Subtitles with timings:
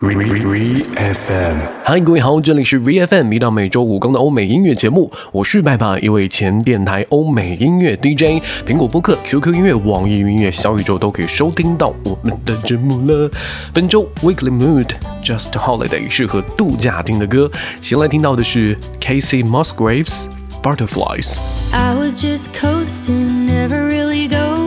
[0.00, 5.10] V F M，嗨，各位好，这里是 V F M，一档每周五更的欧美音乐节目。
[5.32, 13.28] 我是拜爸，一位前电台欧美音乐 DJ，苹果播客、QQ 音乐、网易云音乐、小宇宙都可以收听到我们的节目了。
[13.74, 14.88] 本周 Weekly Mood
[15.20, 20.26] Just Holiday 适合度假听的歌，先来听到的是 Casey Musgraves
[20.62, 21.40] Butterflies。
[21.72, 24.57] I was just coasting, never really going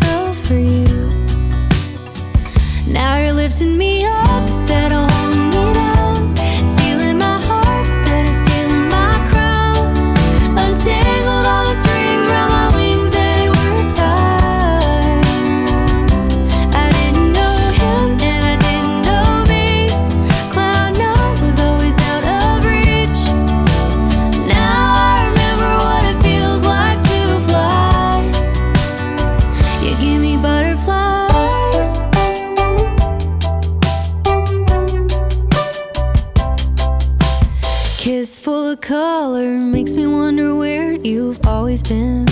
[0.01, 1.11] fell for you.
[2.91, 5.10] Now you're lifting me up instead of
[41.91, 42.25] been.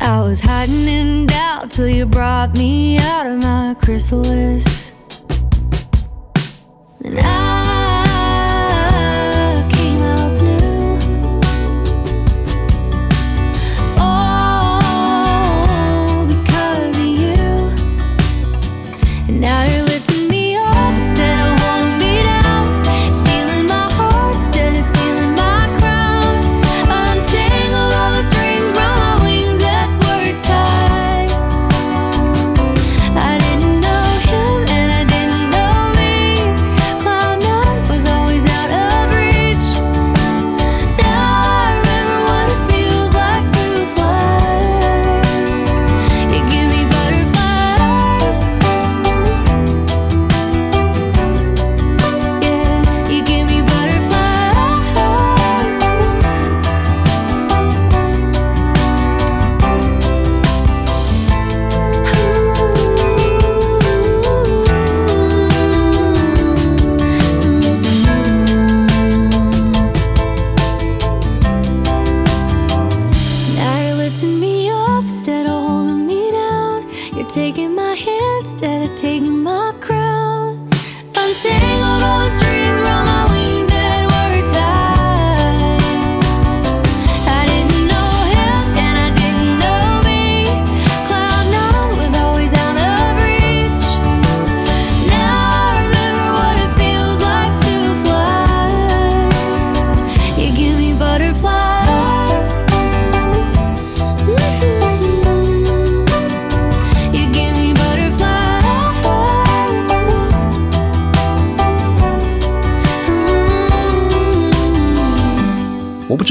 [0.00, 4.73] I was hiding in doubt till you brought me out of my chrysalis.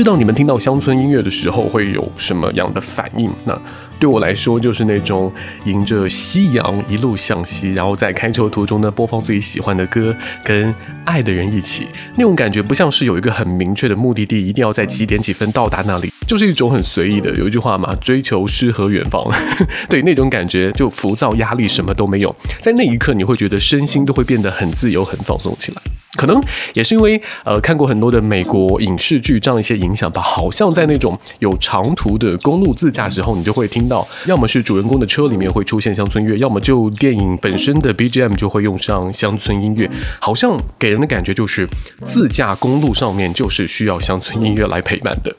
[0.03, 3.31] 知道你们听到乡村音乐的时候会有什么样的反应。
[3.46, 3.58] 那
[3.99, 5.31] 对我来说，就是那种
[5.65, 10.73] 迎着夕阳一路向西，然后在开车途中呢播放自己喜欢的歌，跟
[11.05, 17.33] 爱的人一起，那种感觉不像是有一个很明确的目的地，一定要在几点几分到达那里，就是一种很随意的。
[17.35, 19.25] 有一句话嘛，追求诗和远方，
[19.87, 25.81] 对那种感觉就浮躁、压力什么都没有，在那一刻你会觉得身心都会变得很自由、很放松起来。
[26.15, 26.39] 可能
[26.75, 33.92] 也是因为呃看过很多的美国影视剧这样一些影响吧，好像在那种有长途的公路自驾时候，你就会听到，
[34.25, 39.89] 要么是主人公的车里面会出现乡村乐，要么就电影本身的 BGM 就会用上乡村音乐，
[40.21, 41.67] 好像给人的感觉就是
[42.05, 45.35] 自驾公路上面就是需要乡村音乐来陪伴的。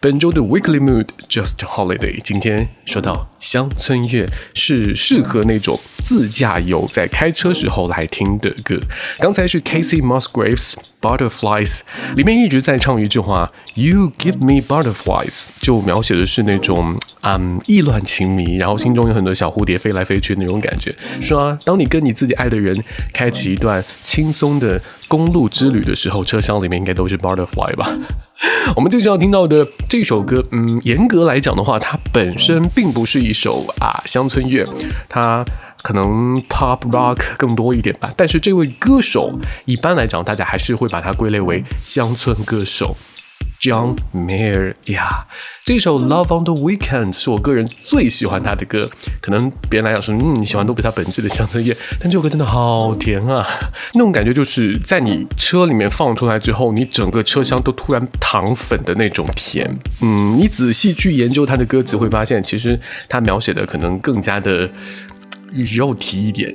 [0.00, 8.78] 本周的 Weekly Mood Just Holiday，今天说到乡村乐是适合那种自驾游在开车时候来听的歌。
[9.18, 11.80] 刚才是 Casey Musgraves Butterflies，
[12.16, 20.94] 里面一直在唱一句话：“You give me butterflies”，就描写的是那种嗯意乱情迷，然后心中有很多小蝴蝶飞来飞去的那种感觉。
[21.20, 22.76] 说啊，当你跟你自己爱的人
[23.12, 27.96] 开启一段轻松的公路之旅的时候，车厢里面应该都是 butterfly 吧。
[28.76, 34.64] 我们接着要听到的这首歌，嗯，严格来讲的话，它本身并不是一首啊乡村乐，
[35.08, 35.44] 它
[35.82, 38.10] 可能 pop rock 更多一点吧。
[38.16, 42.96] 但是这位歌手，一般来讲，大家还是会把它归类为乡村歌手。
[43.60, 45.26] John Mayer 呀，
[45.64, 48.88] 这首《Love on the Weekend》是我个人最喜欢他的歌。
[49.20, 53.44] 可能别人来讲说，嗯，你喜欢都不是他本质的乡村乐，但这首歌真的好甜啊！
[53.94, 59.76] 那种感觉就是在你车里面放出来之后，你整个车厢都突然糖粉的那种甜。
[60.02, 64.70] 嗯，你仔细去研究他的歌词，会发现其实他描写的可能更加的。
[65.52, 66.54] 肉体一点，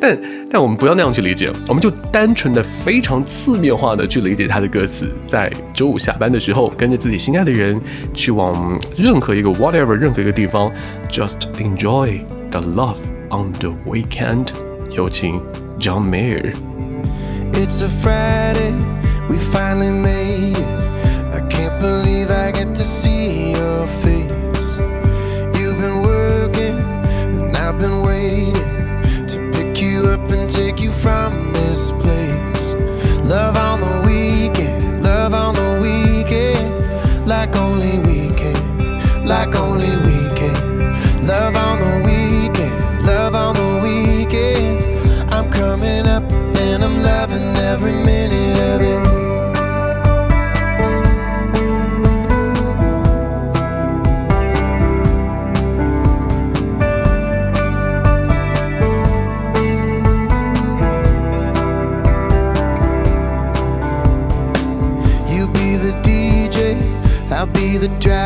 [0.00, 0.18] 但
[0.50, 5.12] 但我们不要那样去理解，我们就单纯的、非常字面化的去理解他的歌词。
[5.26, 7.80] 在周五下班的时候，跟着自己心爱的人
[8.14, 10.72] 去往任何一个 whatever 任何一个地方
[11.10, 12.20] ，just enjoy
[12.50, 12.98] the love
[13.30, 14.48] on the weekend。
[14.90, 15.40] 有请
[15.78, 16.52] John Mayer。
[17.54, 18.72] It's a Friday,
[19.28, 20.82] we finally made it.
[21.32, 24.21] I can't believe I get to see your face.
[31.02, 32.74] From this place.
[33.24, 33.56] Love
[67.82, 68.21] the drive.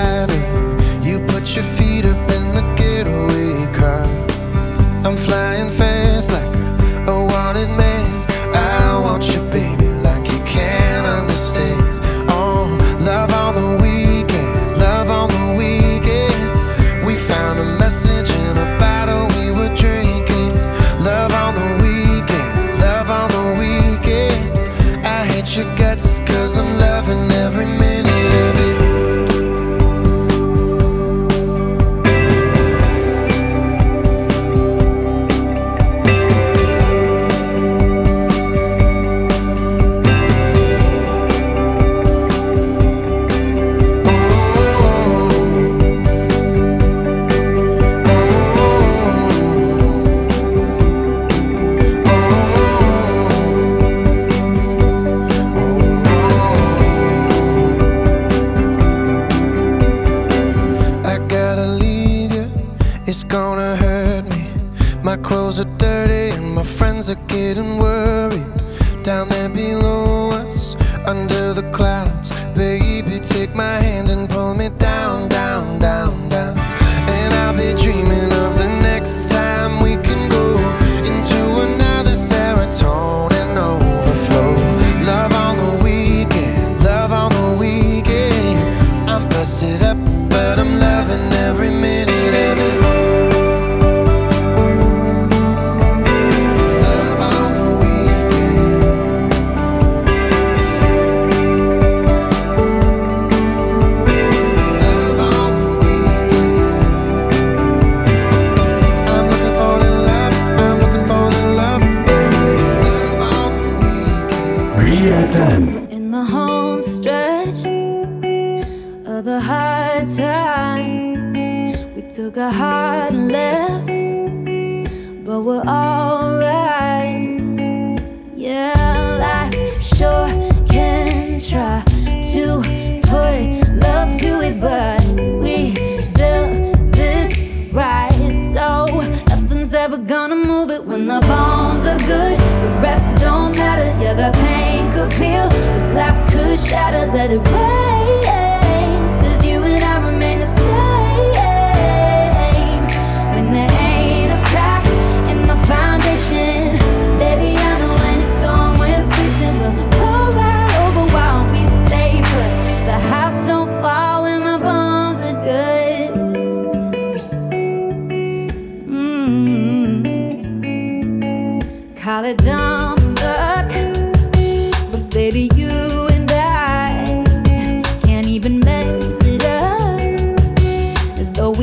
[144.27, 147.07] The pain could peel, the glass could shatter.
[147.13, 148.16] Let it rain,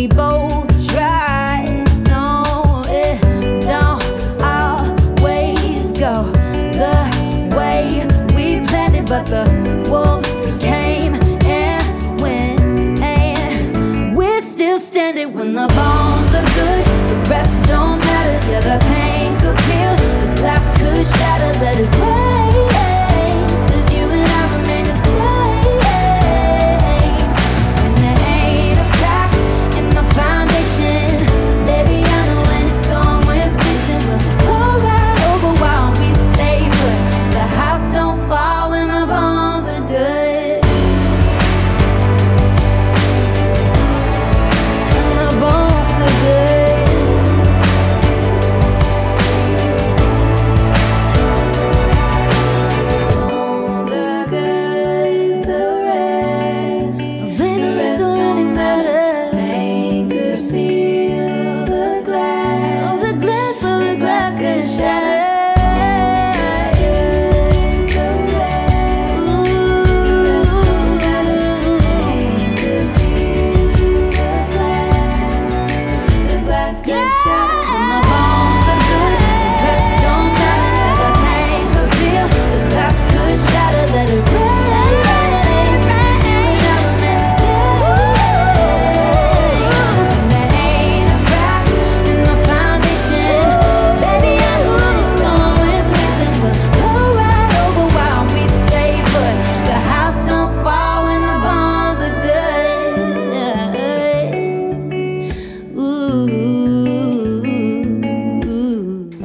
[0.03, 0.42] we both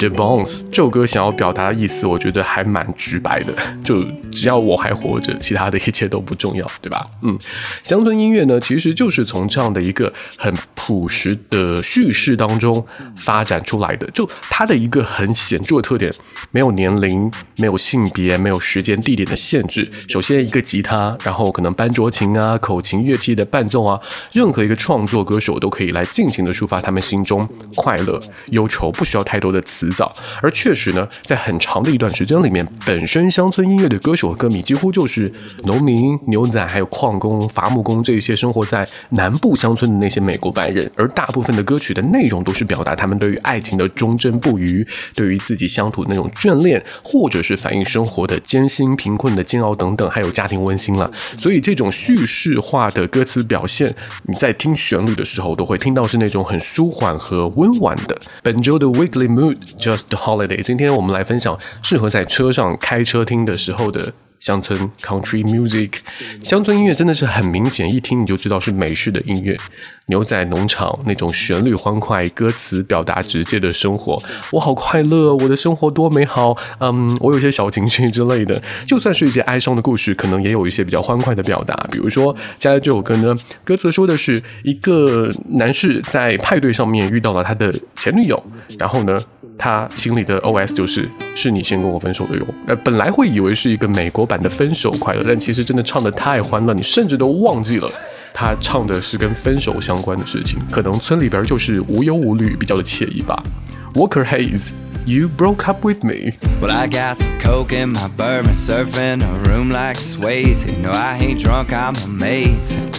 [0.09, 0.15] Ooh.
[0.15, 3.53] The Bones 这首歌想要表达的意思，我觉得还蛮直白的，
[3.85, 7.07] 就只要我还活着，其他的一切都不重要，对吧？
[7.23, 7.39] 嗯，
[7.83, 12.85] 乡村音乐呢，其实就是从这样的一个很朴实的叙事当中
[13.17, 14.09] 发展出来的。
[14.13, 16.13] 就它的一个很显著的特点，
[16.51, 19.91] 没有年龄，没有性别，没有时间、地点的限制。
[20.09, 24.01] 首先一个吉他，然后可能班卓琴啊、口琴乐器的伴奏啊，
[24.33, 30.13] 任何一个创作歌手都可以来尽情的抒发他们心中快乐、忧愁，不需要太多的词藻。
[30.41, 35.33] 而确实呢，在很长的一段时间里面，本身乡村音乐的歌手和歌迷几乎就是
[35.65, 40.89] 农民、牛仔，还有矿工、伐木工这些生活在南部乡村的那些美国白人。
[40.95, 51.11] 而大部分的歌曲的内容都是表达他们对于爱情的忠贞不渝，对于自己乡土那种眷恋，或者是反映生活的艰辛、贫困的煎熬等等，还有家庭温馨了。
[51.37, 53.93] 所以这种叙事化的歌词表现，
[54.25, 58.17] 你在听旋律的时候，都会听到是那种很舒缓和温婉的。
[58.43, 59.57] 本周的 Weekly Mood
[59.89, 64.13] Just Holiday，今天我们来分享适合在车上开车听的时候的。
[64.39, 65.95] 乡村 country music，
[66.45, 69.57] 乡村音乐真的是很明显，一听你就知道是美式的音乐。
[70.09, 76.57] 牛仔农场那种旋律欢快、歌词表达直接的生活，我好快乐，我的生活多美好。
[76.81, 78.61] 嗯，我有些小情绪之类的。
[78.87, 81.75] 就算是一些哀伤的故事，可能也有一些比较欢快的表达。
[81.93, 83.35] 比如说，接下来这首歌呢，
[83.65, 88.43] 歌词说的是一个男士在派对上面遇到了他的前女友，
[88.79, 89.19] 然后呢。
[89.61, 92.47] 他心里的 OS 就是是你先跟我分手的哟。
[92.69, 97.91] 呃，本来会以为是一个美国版的分手快乐，但其实真的唱的太欢乐，你甚至都忘记了
[98.38, 100.60] 他唱的是跟分手相关的事情。
[100.72, 103.42] 可能村里边就是无忧无虑，比较的惬意吧。
[103.94, 106.38] Walker Hayes。You broke up with me.
[106.62, 110.66] Well, I got some coke in my bourbon, surfing a room like Swayze.
[110.80, 112.94] No, I ain't drunk, I'm amazing.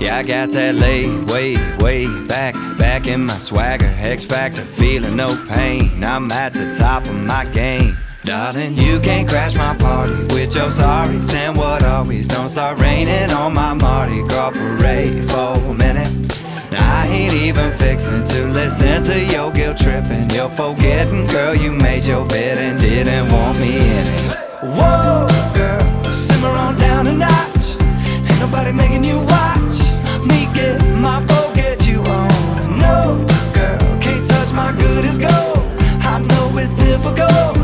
[0.00, 3.86] Yeah, I got that lay way, way back, back in my swagger.
[4.00, 6.02] X Factor, feeling no pain.
[6.02, 7.96] I'm at the top of my game.
[8.23, 13.31] Darling, you can't crash my party with your sorries and what always don't start raining
[13.31, 16.33] on my Mardi Gras parade for a minute.
[16.71, 20.29] I ain't even fixing to listen to your guilt tripping.
[20.29, 24.35] You're forgetting, girl, you made your bed and didn't want me in it.
[24.61, 27.75] Whoa, girl, simmer on down a notch.
[28.07, 29.79] Ain't nobody making you watch
[30.23, 32.79] me get my forget you on.
[32.79, 35.57] No, girl, can't touch my good as gold.
[36.01, 37.62] I know it's difficult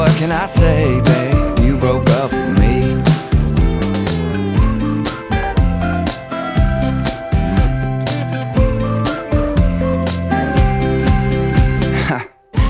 [0.00, 1.58] what can I say, babe?
[1.58, 3.02] You broke up with me.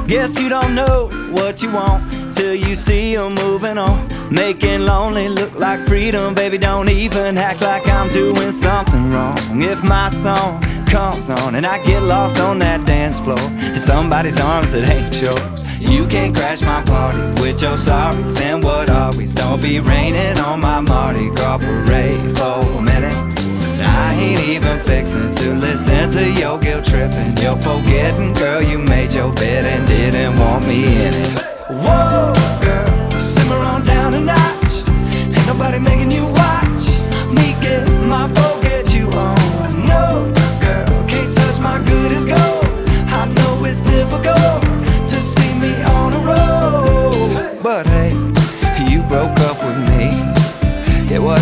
[0.08, 4.08] Guess you don't know what you want till you see them moving on.
[4.28, 6.58] Making lonely look like freedom, baby.
[6.58, 9.62] Don't even act like I'm doing something wrong.
[9.62, 10.60] If my song
[10.90, 15.14] comes on and I get lost on that dance floor, in somebody's arms that ain't
[15.22, 15.64] yours.
[15.78, 19.32] You can't crash my party with your sorries and what always.
[19.32, 23.14] Don't be raining on my Mardi Gras parade for a minute.
[23.80, 27.36] I ain't even fixing to listen to your guilt tripping.
[27.36, 31.38] You're forgetting, girl, you made your bed and didn't want me in it.
[31.70, 34.88] Whoa, girl, simmer on down a notch.
[35.36, 36.26] Ain't nobody making you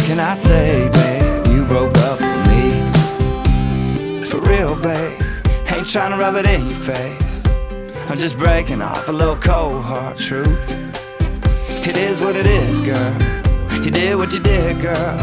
[0.08, 1.46] can I say, babe?
[1.48, 4.24] You broke up with me.
[4.24, 5.20] For real, babe.
[5.66, 7.42] Ain't trying to rub it in your face.
[8.08, 10.66] I'm just breaking off a little cold hard truth.
[11.86, 13.12] It is what it is, girl.
[13.84, 15.20] You did what you did, girl.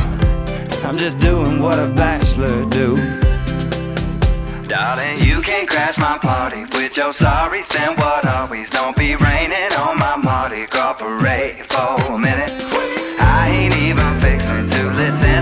[0.85, 2.95] I'm just doing what a bachelor do.
[4.67, 8.69] Darling, you can't crash my party with your sorries and what always.
[8.69, 12.53] Don't be raining on my Mardi Gras parade for a minute.
[13.17, 14.15] I ain't even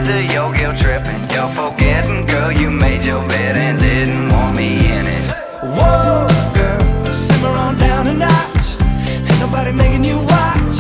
[0.04, 5.24] after your guilt forgetting, girl, you made your bed and didn't want me in it.
[5.62, 8.68] Whoa, girl, simmer on down a notch.
[8.82, 10.80] Ain't nobody making you watch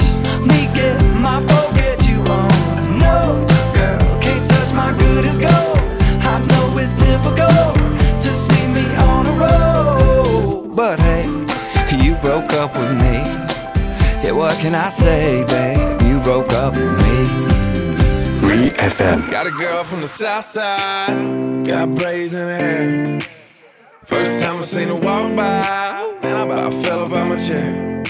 [0.49, 2.17] me get my forget you.
[3.03, 5.79] No, girl, can't touch my good as gold.
[6.33, 7.75] I know it's difficult
[8.23, 11.25] to see me on a but hey,
[12.03, 13.17] you broke up with me.
[14.23, 16.01] Yeah, what can I say, babe?
[16.01, 17.02] You broke up with me.
[18.75, 19.29] FM.
[19.29, 23.19] Got a girl from the south side, got braids in her hair.
[24.05, 28.03] First time I seen her walk by, man, I about fell up out my chair.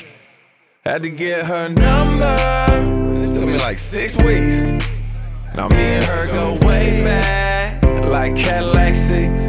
[0.86, 4.58] Had to get her number, and it took me like six weeks.
[5.56, 9.48] Now me and her go way back, like Cadillac seats.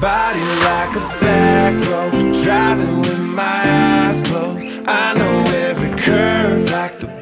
[0.00, 4.58] Body like a back road, driving with my eyes closed.
[4.86, 7.17] I know every curve like the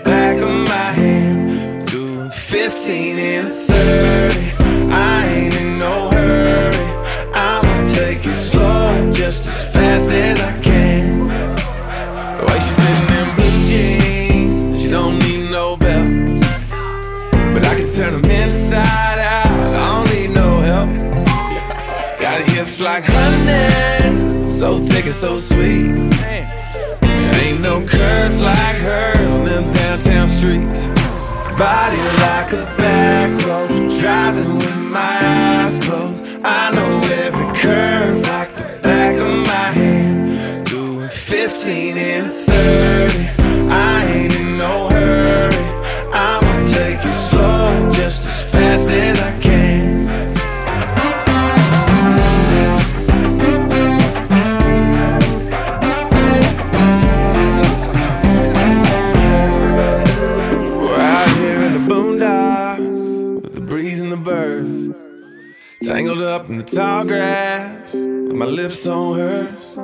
[2.87, 6.87] 15 and 30, I ain't in no hurry.
[7.35, 11.27] I'ma take it slow, just as fast as I can.
[11.27, 16.15] The way she fitting in blue jeans, she don't need no belt.
[17.53, 20.89] But I can turn them inside out, I don't need no help.
[22.21, 25.91] Got hips like honey, so thick and so sweet.
[27.01, 30.87] There ain't no curves like hers on them downtown streets.
[31.59, 31.97] Body
[32.47, 34.86] like a back road, driving with
[66.49, 69.77] in the tall grass with my lips on hers.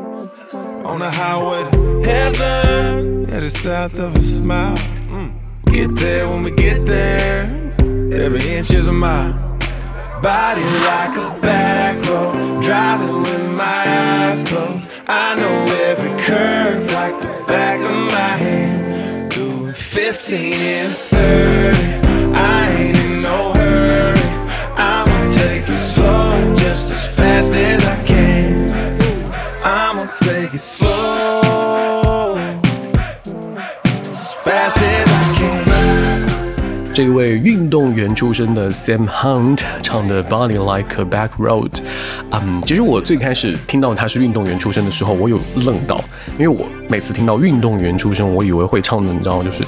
[0.84, 4.76] On the highway to heaven, at the south of a smile.
[4.76, 5.32] Mm.
[5.66, 7.44] We Get there when we get there,
[8.12, 9.32] every inch is a mile.
[10.22, 14.86] Body like a back road, driving with my eyes closed.
[15.08, 19.32] I know every curve like the back of my hand.
[19.32, 21.91] Doing 15 and 30,
[25.81, 28.71] slow, just as fast as I can.
[29.63, 32.35] I'ma take it slow,
[34.03, 36.93] just as fast as I can.
[36.93, 41.79] 这位运动员出身的 Sam Hunt 唱的《Body Like a Back Road》，
[42.31, 46.03] 嗯，其实我最开始听到他是运动员出身的时候，我有愣到，
[46.39, 49.43] 因为我每次听到运动员出身，我以为会唱的，你知道吗？
[49.43, 49.63] 就是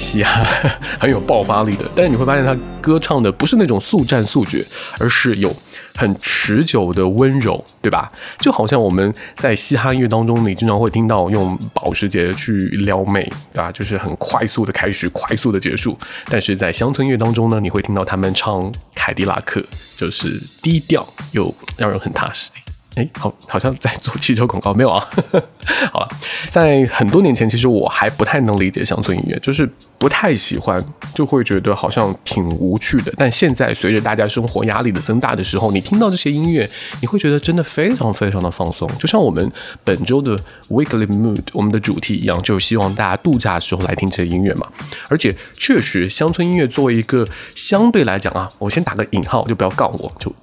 [0.00, 0.42] 嘻哈，
[0.98, 1.84] 很有爆发力的。
[1.94, 4.64] 但是你会发现他歌唱的不是那种速战速决，
[4.98, 5.54] 而是有
[5.94, 8.10] 很持久的温柔，对吧？
[8.38, 12.52] 就好像我们在嘻哈音乐当中，你经常会听到用保时捷去
[12.84, 13.70] 撩妹，对吧？
[13.70, 15.96] 就是很快速的开始，快速的结束。
[16.26, 19.62] 但是在乡村音乐当中呢，你会听到他们唱凯迪拉克，
[19.96, 22.48] 就是低调又让人很踏实。
[22.96, 25.08] 哎，好，好像在做汽车广告，没有啊？
[25.92, 26.08] 好了，
[26.50, 33.12] 在很多年前，其实我还不太能理解乡村音乐，就是不太喜欢，就会觉得好像挺无趣的。
[33.16, 36.68] 但现在随着大家生活压力的增大的时候，你听到这些音乐，
[37.00, 39.50] 你会觉得真的非常非常的放松，就像我们
[39.84, 40.36] 本周的
[40.68, 44.66] Weekly Mood 我们的主题一样，就是希望大家度假的时候来听这些音乐嘛。
[45.08, 47.24] 而且确实，乡村音乐作为一个
[47.54, 50.34] 相对来讲啊，我先打个引号，就不要告我，就。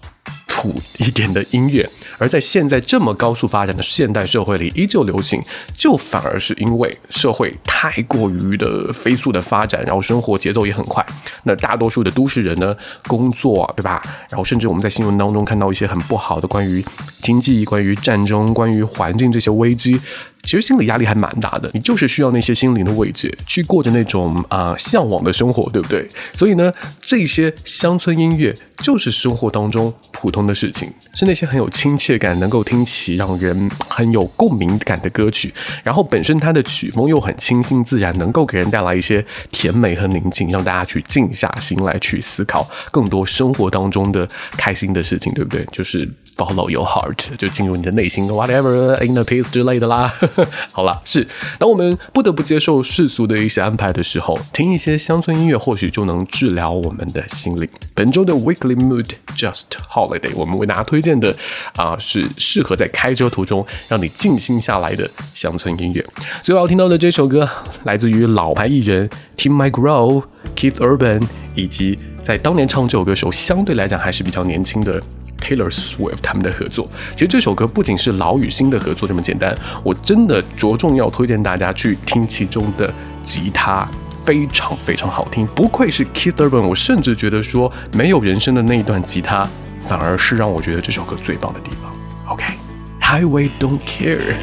[0.58, 5.40] 土一点的音乐，而在现在这么高速发展的现代社会里依旧流行，
[5.78, 11.06] 就反而是因为社会太过于的飞速的发展，然后生活节奏也很快。
[11.44, 14.02] 那大多数的都市人呢，工作对吧？
[14.32, 16.84] 然后甚至我们在新闻当中看到一些很不好的关于
[17.22, 20.02] 经济、关于战争、关于环境这些危机。
[20.48, 26.08] 其实心理压力还蛮大的，你就是需要那些心灵的慰藉，去过着那种啊、向往的生活，对不对？
[26.34, 35.54] 所以呢，这些乡村音乐就是生活当中普通的事情，是那些很有亲切感、能够听起让人很有共鸣感的歌曲。
[35.84, 45.66] 然后本身它的曲风又很清新自然，能够给人带来一些甜美和宁静，让大家去静下心来去思考更多生活当中的开心的事情，对不对？
[45.74, 46.10] 就是。
[46.38, 50.14] Follow your heart，就进入你的内心，whatever inner peace 之类的啦。
[50.72, 57.68] 好啦，是当我们不得不接受世俗的一些安排的时候，听一些乡村音乐，或许就能治疗我们的心灵。
[57.96, 61.36] 本周的 Weekly Mood Just Holiday，我们为大家推荐的
[61.76, 66.06] 啊、是适合在开车途中让你静心下来的乡村音乐。
[66.44, 67.50] 最后要听到的这首歌，
[67.86, 70.24] 来自于老牌艺人 Tim McGraw、
[70.56, 71.24] Keith Urban，
[71.56, 75.02] 以及在当年唱这首歌时候相对来讲还是比较年轻的。
[75.48, 83.88] Taylor Swift 他们的合作，其实这首歌不仅是老与新的合作这么简单，我真的着重要推荐大家去听其中的吉他，
[84.26, 89.48] 非常非常好听，不愧是 Keith Urban，我甚至觉得说没有人声的那一段吉他，
[89.82, 91.96] 反而是让我觉得这首歌最棒的地方。
[92.28, 94.36] OK，Highway、Don't Care。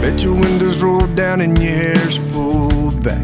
[0.00, 3.18] Bet your windows roll down and your hair's pulled back.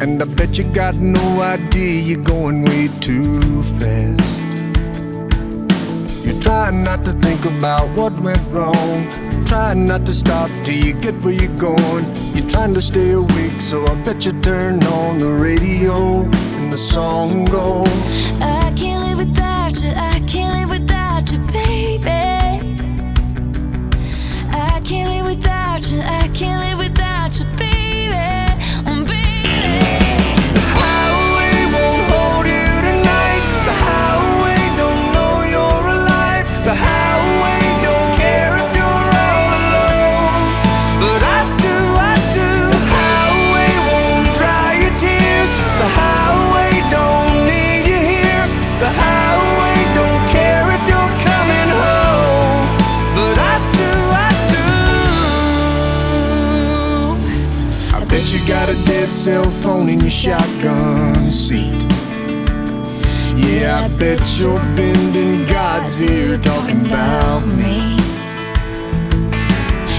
[0.00, 4.31] And I bet you got no idea you're going way too fast.
[6.24, 9.06] You're trying not to think about what went wrong.
[9.44, 12.04] Trying not to stop till you get where you're going.
[12.34, 16.78] You're trying to stay awake, so I bet you turn on the radio and the
[16.78, 18.32] song goes.
[60.12, 61.82] Shotgun seat.
[63.34, 67.96] Yeah, I bet you're bending God's ear talking about me.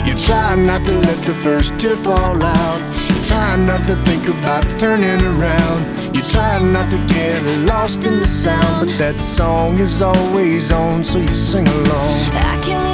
[0.05, 2.81] You try not to let the first tear fall out.
[3.09, 6.15] You try not to think about turning around.
[6.15, 11.03] You try not to get lost in the sound, but that song is always on,
[11.03, 12.92] so you sing along.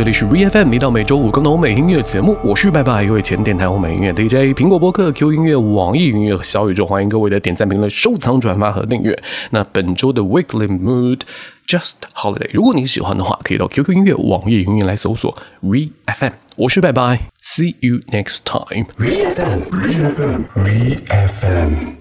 [0.00, 9.22] 这里是 VFM，一到每周五更的欧美音乐节目，我是拜拜，一位前电台欧美音乐 DJ，苹果播客、Q 音乐、网易云音乐和小宇宙，欢迎各位的点赞、评论、收藏、转发和订阅。
[9.50, 11.20] 那本周的 Weekly Mood
[11.66, 16.32] Just Holiday，如果你喜欢的话，可以到 QQ 音乐、网易云音乐来搜索 VFM。
[16.56, 18.86] 我是拜拜，See you next time。
[18.96, 21.99] VFM, VFM, VFM.